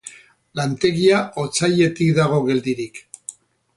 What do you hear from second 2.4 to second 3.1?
geldirik.